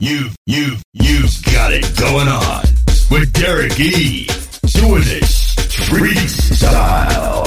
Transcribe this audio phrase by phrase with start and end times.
[0.00, 2.62] You, you, you've got it going on
[3.10, 4.28] with Derek E.
[4.72, 5.56] Doing this
[5.88, 7.42] freestyle.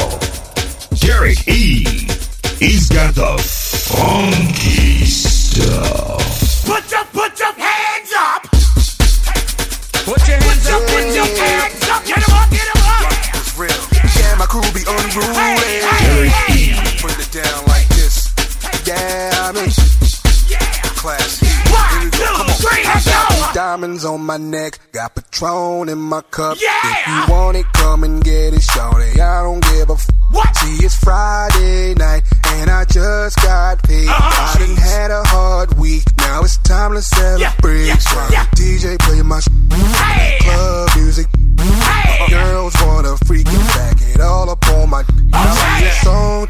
[0.99, 1.85] Derek E.
[2.59, 4.60] He's got the funk.
[24.01, 26.57] diamonds on my neck, got Patron in my cup.
[26.59, 26.69] Yeah!
[26.83, 29.19] If you want it, come and get it, shorty.
[29.19, 30.55] I don't give a f- what?
[30.57, 34.07] See, it's Friday night, and I just got paid.
[34.07, 37.87] Uh-huh, I done had a hard week, now it's time to celebrate.
[37.87, 38.45] Yeah, yeah, yeah.
[38.55, 40.37] DJ play my sh- hey.
[40.41, 41.27] club music.
[41.59, 42.29] Hey.
[42.29, 45.01] Girls wanna freaking back it all up on my.
[45.01, 45.89] Okay.
[46.03, 46.47] Song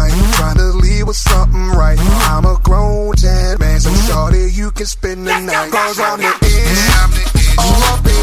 [0.00, 0.34] night.
[0.34, 1.98] Trying to leave with something right.
[2.30, 3.14] I'm a grown
[3.58, 5.70] man, so shorty, you can spend the night.
[5.72, 8.19] Cause I'm the ish, all up in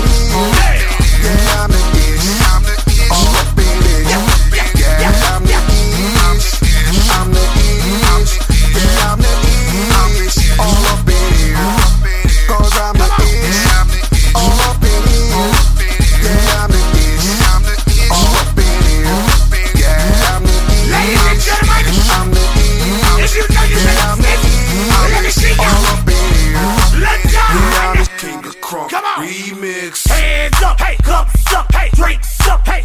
[31.18, 32.84] cup suck, hey, drink suck, hey,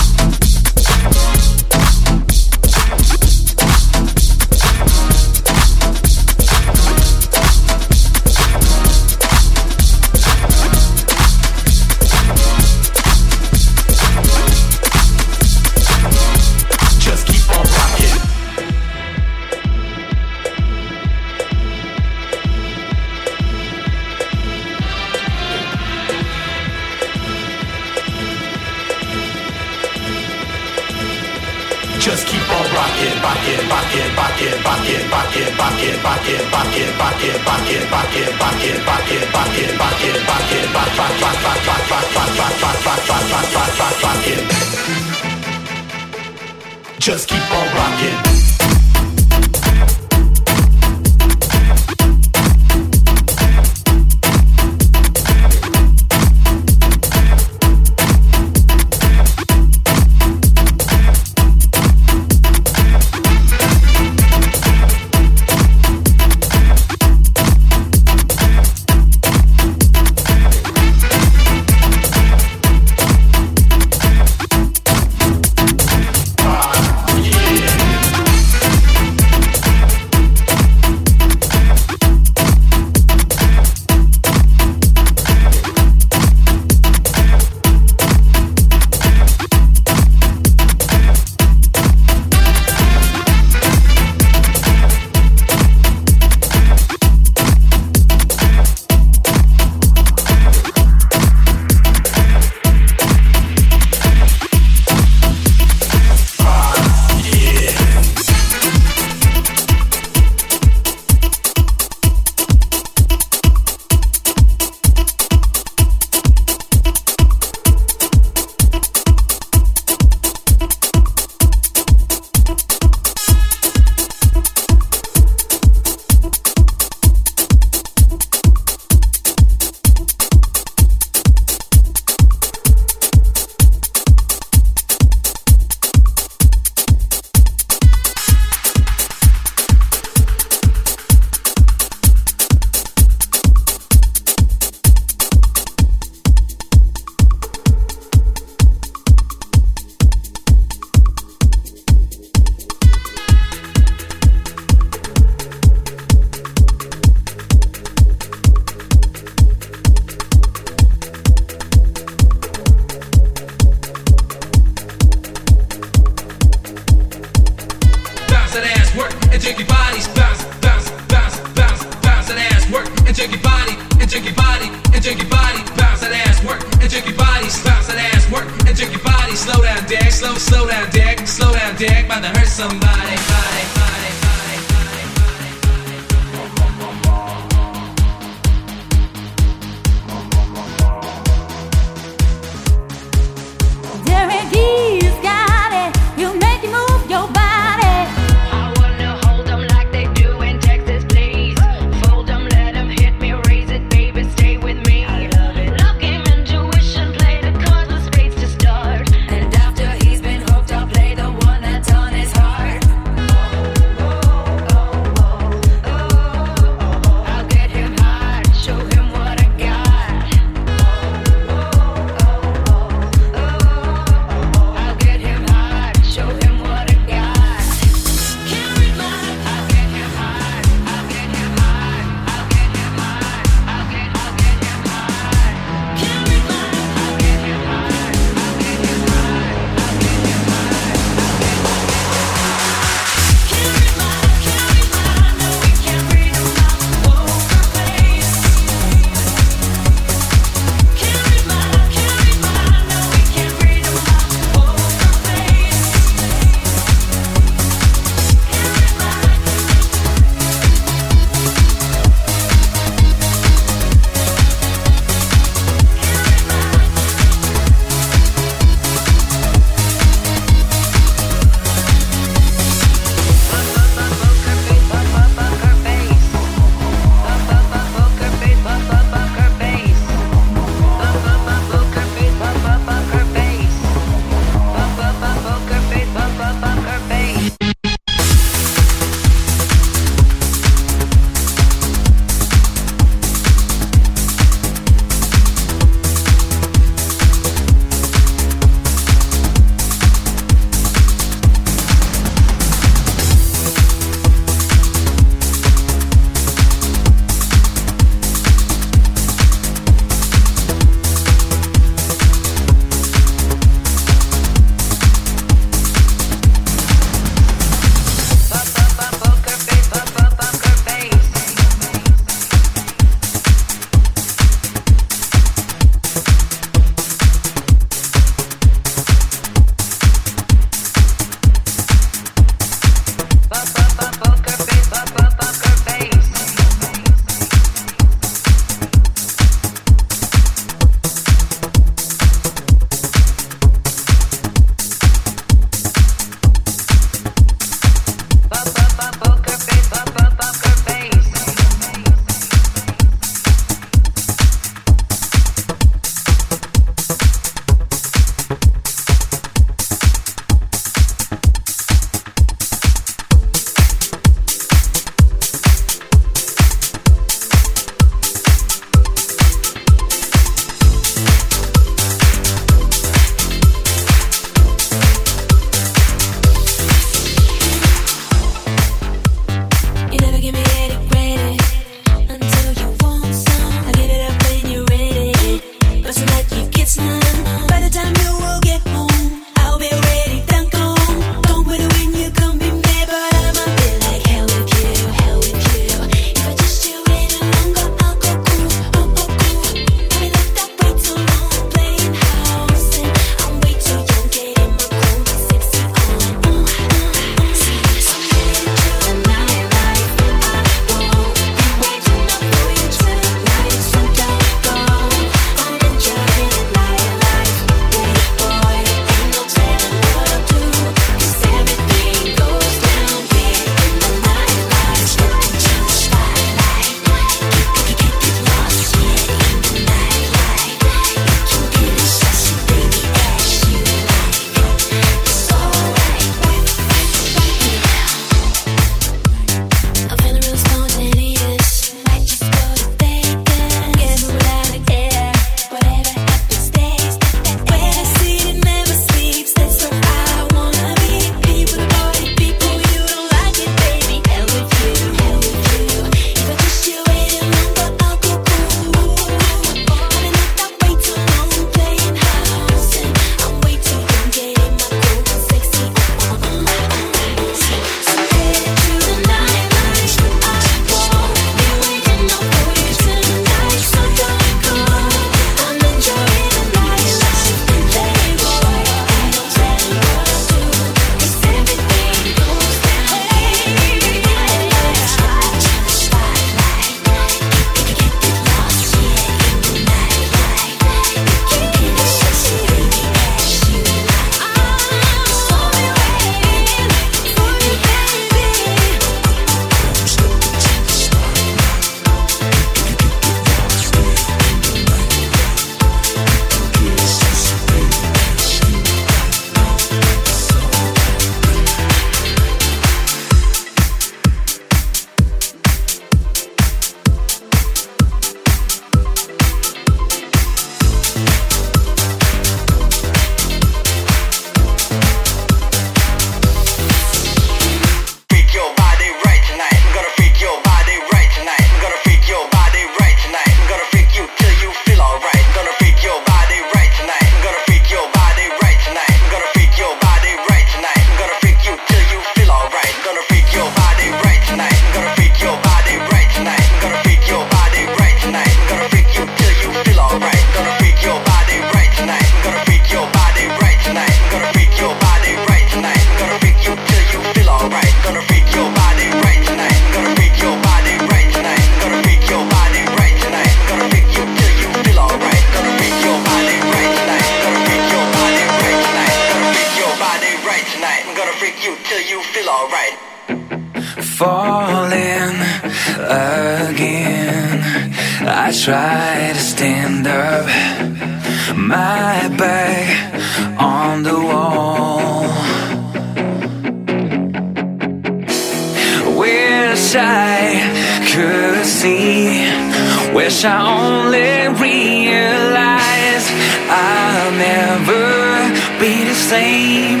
[593.14, 596.30] wish I only realized
[596.68, 600.00] I'll never be the same,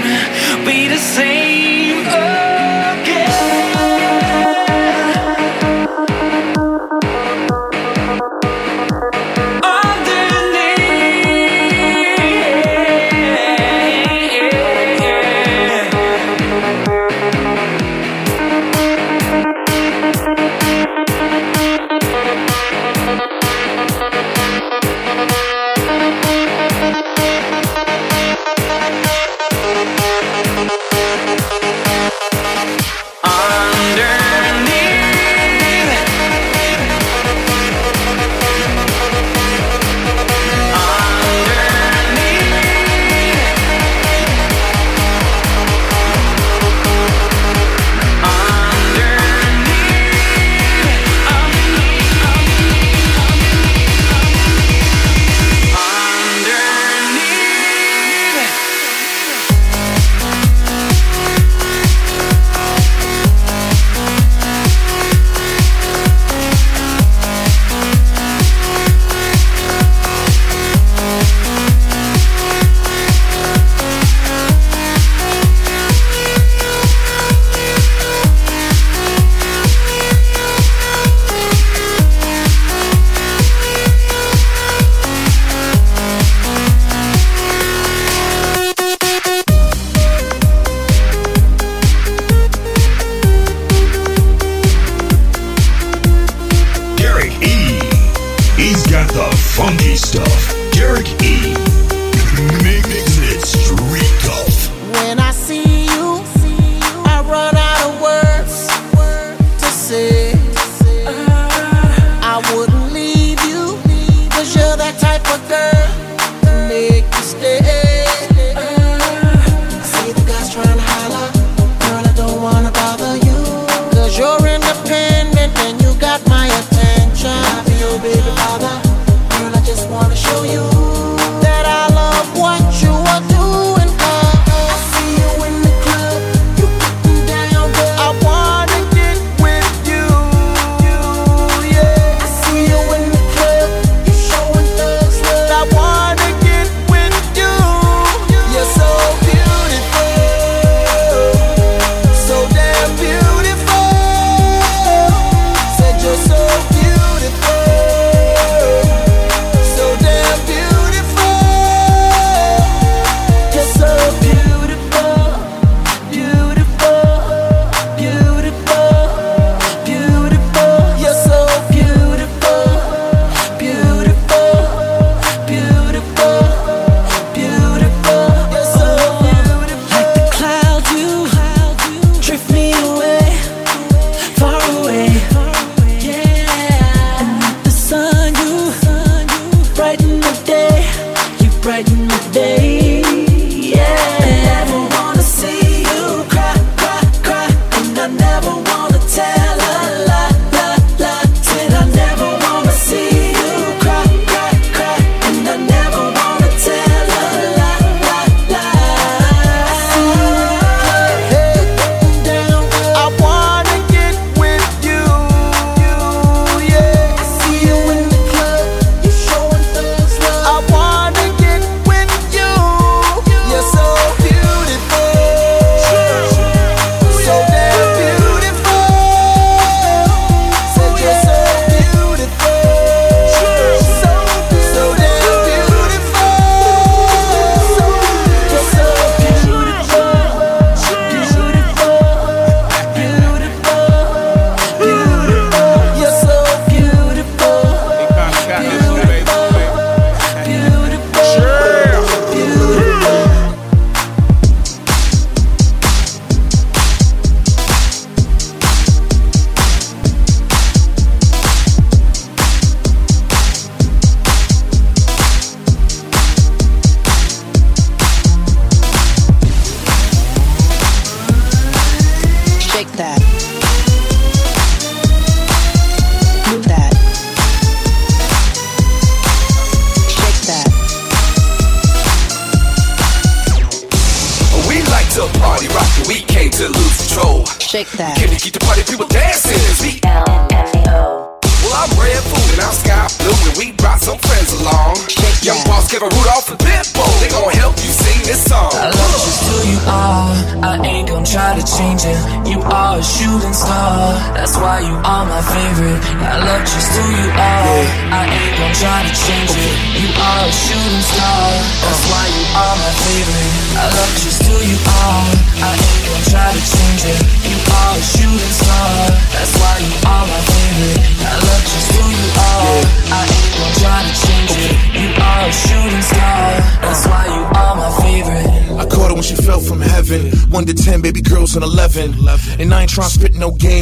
[0.66, 1.73] be the same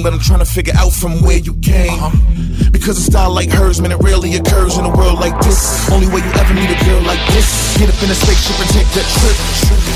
[0.03, 1.99] name, but I'm trying to figure out from where you came.
[1.99, 2.71] Uh-huh.
[2.73, 5.89] Because a style like hers, man, it rarely occurs in a world like this.
[5.91, 8.71] Only way you ever meet a girl like this, get up in a spaceship and
[8.71, 9.37] take that trip.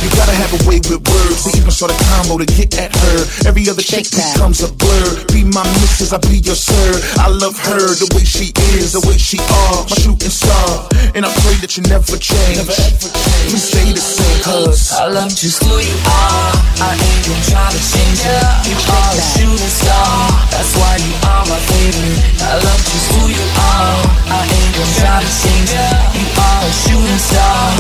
[0.03, 2.95] You gotta have a way with words, to even start a combo to get at
[2.95, 3.49] her.
[3.49, 5.26] Every other shape becomes a blur
[5.57, 7.01] my missus, I be your sir.
[7.17, 10.85] I love her the way she is, the way she are, my shooting star.
[11.17, 12.61] And I pray that you never change.
[12.61, 13.57] Never ever change.
[13.57, 16.53] We stay the same, cause I love just who you are.
[16.85, 18.37] I ain't gonna try to change you.
[18.69, 20.29] You are a shooting star.
[20.53, 22.21] That's why you are my favorite.
[22.45, 23.97] I love just who you are.
[24.29, 25.89] I ain't gonna try to change you.
[26.21, 27.76] You are a shooting star.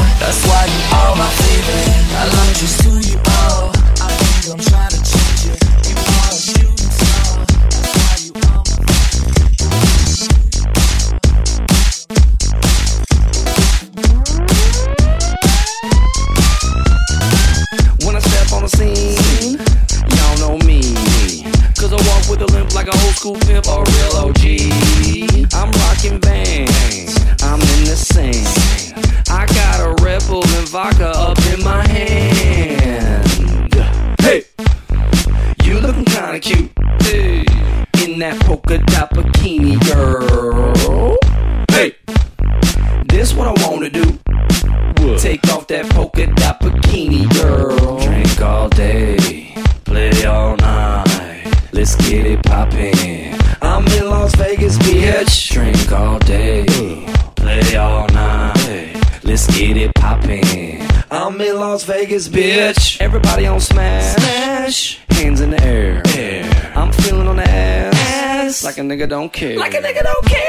[68.96, 69.56] nigga don't care.
[69.58, 70.45] Like a nigga don't care.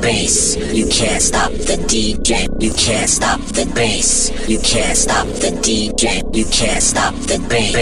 [0.00, 0.56] bass.
[0.56, 2.48] You can't stop the DJ.
[2.62, 4.30] You can't stop the bass.
[4.48, 6.22] You can't stop the DJ.
[6.34, 7.74] You can't stop the bass.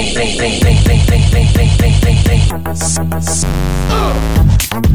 [3.90, 4.93] Uh.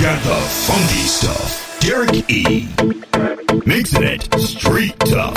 [0.00, 0.34] got the
[0.66, 1.78] funky stuff.
[1.80, 2.66] Derek E.
[3.66, 5.36] Mixing it street tough.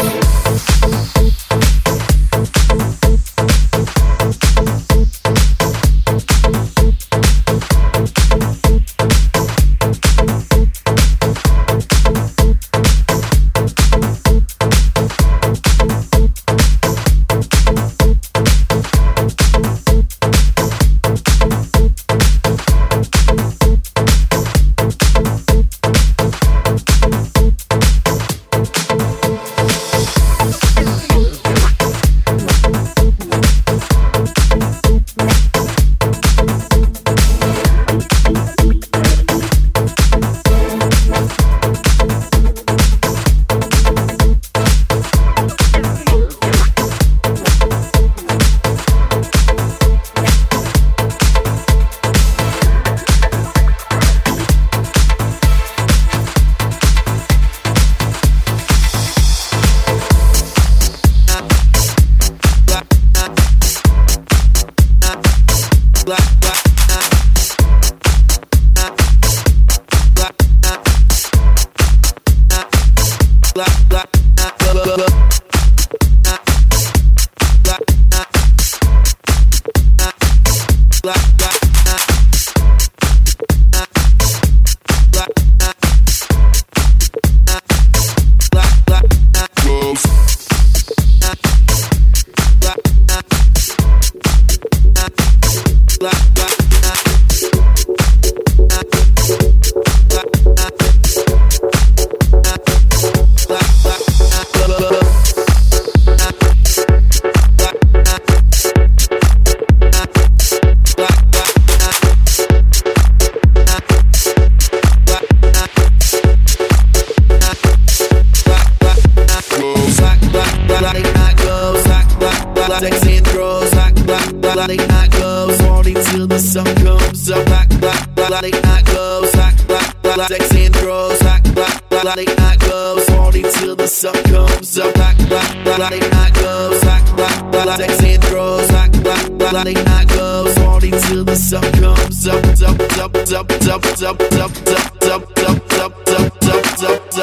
[122.81, 127.69] like it grows, like like like I goes, party till the sun comes up, like
[127.81, 133.43] like like I goes, like like like it grows, like like like I goes, party
[133.43, 138.71] till the sun comes up, like like like I goes, like like like it grows,
[138.71, 143.85] like like like I goes, party till the sun comes up, up up up up
[143.85, 147.22] up up up up up up up up up up up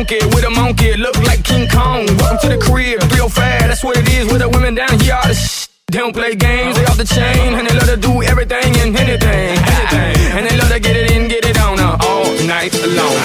[0.00, 2.06] donkey with a monkey, look like King Kong.
[2.16, 5.14] Welcome to the crib, real fast, that's what it is with the women down here.
[5.14, 7.96] All the sh- they don't play games, they off the chain, and they love to
[7.96, 10.38] do everything and anything, anything.
[10.38, 13.16] And they love to get it in, get it on, uh, all night long.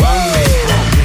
[0.00, 0.99] Me,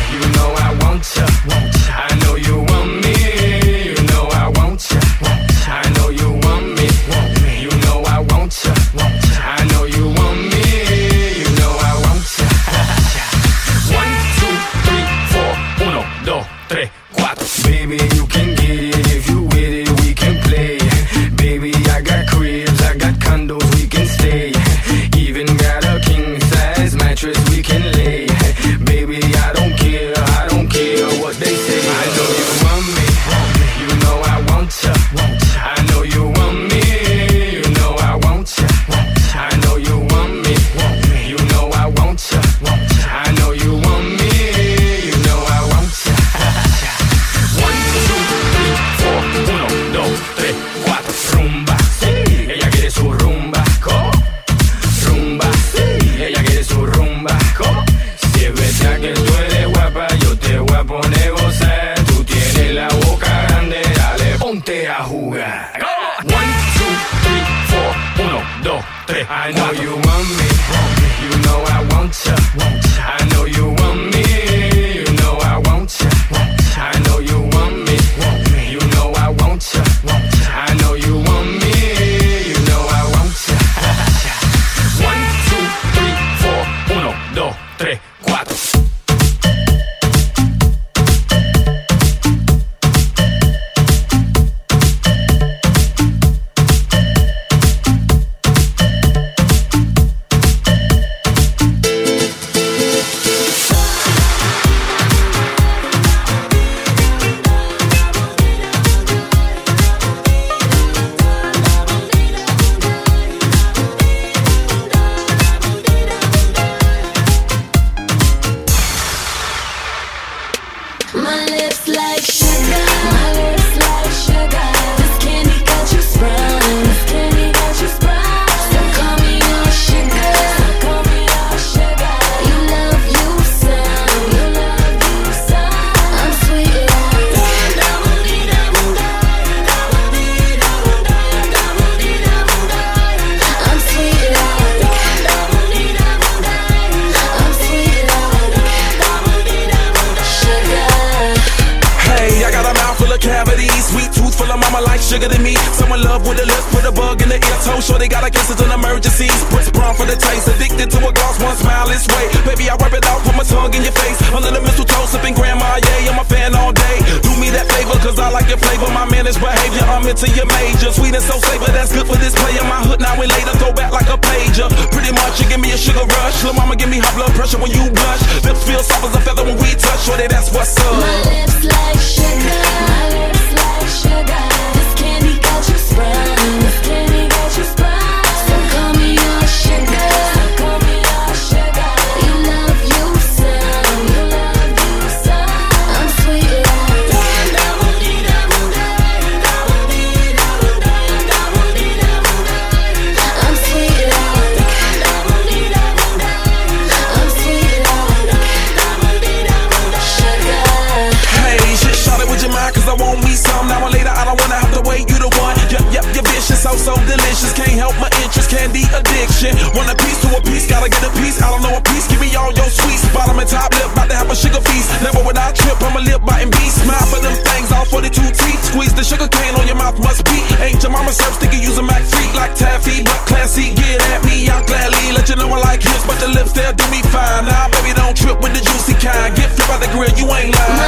[236.25, 237.45] the lips, they'll do me fine.
[237.45, 239.35] Nah, baby, don't trip with the juicy kind.
[239.35, 240.84] Get flipped by the grill, you ain't lying.